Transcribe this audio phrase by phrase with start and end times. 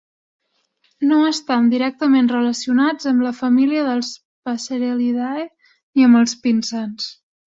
[1.09, 4.09] No estan directament relacionats amb la família dels
[4.49, 7.11] "passerellidae" ni amb els pinsans.